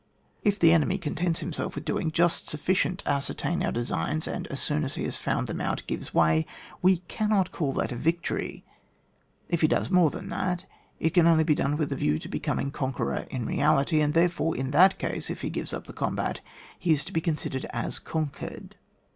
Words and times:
19. 0.43 0.51
If 0.51 0.57
the 0.59 0.73
enemy 0.73 0.97
contents 0.97 1.41
himself 1.41 1.75
with 1.75 1.85
doing 1.85 2.09
just 2.09 2.47
sufficient 2.49 2.97
to 2.97 3.05
ascertcdn 3.05 3.63
our 3.63 3.71
de 3.71 3.85
signs, 3.85 4.27
and 4.27 4.47
as 4.47 4.59
soon 4.59 4.83
as 4.83 4.95
he 4.95 5.03
has 5.03 5.17
found 5.17 5.45
them 5.45 5.61
out, 5.61 5.83
gives 5.85 6.11
way, 6.11 6.47
we 6.81 7.03
cannot 7.07 7.51
caXL 7.51 7.75
that 7.77 7.91
a 7.91 7.95
vic 7.95 8.23
tory; 8.23 8.65
if 9.47 9.61
he 9.61 9.67
does 9.67 9.91
more 9.91 10.09
than 10.09 10.29
that, 10.29 10.65
it 10.99 11.11
can 11.11 11.27
only 11.27 11.43
be 11.43 11.53
done 11.53 11.77
with 11.77 11.91
a 11.91 11.95
view 11.95 12.17
to 12.17 12.27
becoming 12.27 12.71
conquerer 12.71 13.27
in 13.29 13.45
reality, 13.45 14.01
and, 14.01 14.15
therefore, 14.15 14.57
in 14.57 14.71
that 14.71 14.97
case, 14.97 15.29
if 15.29 15.41
he 15.43 15.51
gives 15.51 15.71
up 15.71 15.85
the 15.85 15.93
combat, 15.93 16.41
he 16.79 16.91
is 16.91 17.05
to 17.05 17.13
be 17.13 17.21
considered 17.21 17.65
as 17.65 17.99
conquered. 17.99 18.77